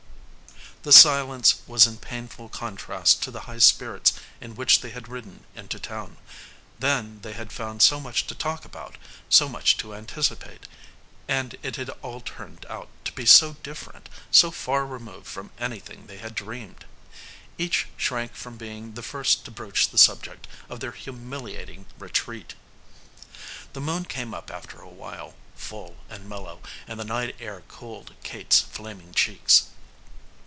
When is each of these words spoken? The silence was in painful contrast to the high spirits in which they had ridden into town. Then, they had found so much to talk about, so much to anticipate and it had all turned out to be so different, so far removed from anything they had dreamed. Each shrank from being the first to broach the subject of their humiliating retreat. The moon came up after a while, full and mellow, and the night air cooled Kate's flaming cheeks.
The 0.83 0.91
silence 0.91 1.61
was 1.67 1.85
in 1.85 1.97
painful 1.97 2.49
contrast 2.49 3.21
to 3.21 3.29
the 3.29 3.41
high 3.41 3.59
spirits 3.59 4.13
in 4.41 4.55
which 4.55 4.81
they 4.81 4.89
had 4.89 5.07
ridden 5.07 5.43
into 5.55 5.77
town. 5.79 6.17
Then, 6.79 7.19
they 7.21 7.33
had 7.33 7.51
found 7.53 7.83
so 7.83 7.99
much 7.99 8.25
to 8.25 8.33
talk 8.33 8.65
about, 8.65 8.97
so 9.29 9.47
much 9.47 9.77
to 9.77 9.93
anticipate 9.93 10.65
and 11.27 11.55
it 11.61 11.75
had 11.75 11.91
all 12.01 12.19
turned 12.19 12.65
out 12.67 12.89
to 13.05 13.11
be 13.11 13.27
so 13.27 13.57
different, 13.61 14.09
so 14.31 14.49
far 14.49 14.87
removed 14.87 15.27
from 15.27 15.51
anything 15.59 16.07
they 16.07 16.17
had 16.17 16.33
dreamed. 16.33 16.85
Each 17.59 17.85
shrank 17.95 18.33
from 18.33 18.57
being 18.57 18.95
the 18.95 19.03
first 19.03 19.45
to 19.45 19.51
broach 19.51 19.87
the 19.89 19.99
subject 19.99 20.47
of 20.67 20.79
their 20.79 20.93
humiliating 20.93 21.85
retreat. 21.99 22.55
The 23.73 23.81
moon 23.81 24.05
came 24.05 24.33
up 24.33 24.49
after 24.49 24.81
a 24.81 24.89
while, 24.89 25.35
full 25.55 25.97
and 26.09 26.27
mellow, 26.27 26.59
and 26.87 26.99
the 26.99 27.05
night 27.05 27.35
air 27.39 27.61
cooled 27.67 28.15
Kate's 28.23 28.61
flaming 28.61 29.13
cheeks. 29.13 29.65